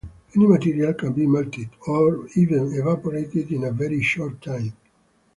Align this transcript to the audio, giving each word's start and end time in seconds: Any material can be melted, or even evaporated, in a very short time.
Any 0.35 0.47
material 0.47 0.95
can 0.95 1.13
be 1.13 1.27
melted, 1.27 1.69
or 1.87 2.27
even 2.35 2.73
evaporated, 2.73 3.51
in 3.51 3.65
a 3.65 3.71
very 3.71 4.01
short 4.01 4.41
time. 4.41 4.73